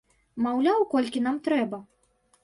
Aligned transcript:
Маўляў, 0.45 0.79
колькі 0.93 1.21
нам 1.25 1.37
трэба? 1.49 1.79